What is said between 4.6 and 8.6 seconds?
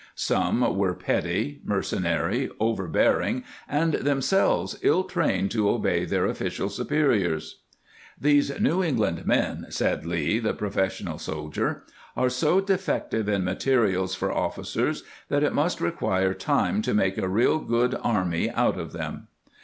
ill trained to obey their official superiors." These